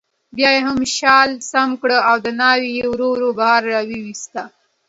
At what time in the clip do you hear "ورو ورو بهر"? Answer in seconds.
2.89-3.61